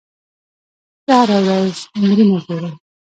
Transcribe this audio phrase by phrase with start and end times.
[1.05, 2.75] زه هره ورځ ایمیلونه ګورم.